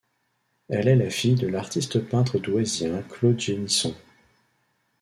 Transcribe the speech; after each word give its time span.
Elle 0.67 0.87
est 0.87 0.95
la 0.95 1.11
fille 1.11 1.35
de 1.35 1.45
l'artiste 1.47 1.99
peintre 1.99 2.39
douaisien 2.39 3.03
Claude 3.03 3.39
Génisson. 3.39 3.93